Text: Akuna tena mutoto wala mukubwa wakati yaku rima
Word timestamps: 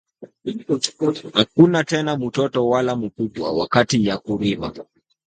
Akuna 1.41 1.83
tena 1.83 2.17
mutoto 2.17 2.67
wala 2.69 2.95
mukubwa 2.95 3.51
wakati 3.57 4.05
yaku 4.05 4.37
rima 4.37 4.73